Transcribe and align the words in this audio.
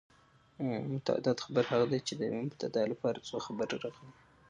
متعدد 0.93 1.37
خبر 1.45 1.63
هغه 1.71 1.85
دئ، 1.91 1.99
چي 2.07 2.13
د 2.15 2.21
یوې 2.27 2.39
مبتداء 2.45 2.85
له 2.91 2.95
پاره 3.01 3.19
څو 3.27 3.35
خبره 3.47 3.75
راغلي 3.83 4.09
يي. 4.17 4.19